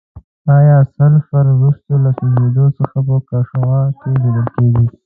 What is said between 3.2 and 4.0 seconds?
قاشوغه